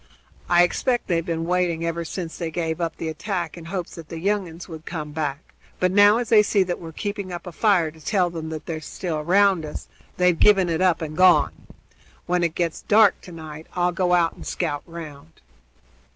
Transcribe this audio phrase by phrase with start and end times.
[0.49, 4.09] I expect they've been waiting, ever since they gave up the attack, in hopes that
[4.09, 7.45] the young uns would come back; but now, as they see that we're keeping up
[7.45, 9.87] a fire to tell them as how they're still round us,
[10.17, 11.51] they've given it up and gone.
[12.25, 15.33] When it gets dark to night I'll go out and scout round."